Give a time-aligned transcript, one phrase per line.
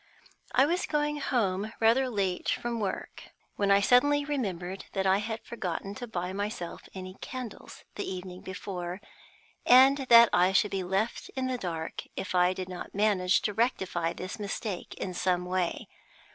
[0.55, 3.23] I was going home rather late from where I work,
[3.55, 8.41] when I suddenly remembered that I had forgotten to buy myself any candles the evening
[8.41, 8.99] before,
[9.63, 13.53] and that I should be left in the dark if I did not manage to
[13.53, 15.87] rectify this mistake in some way.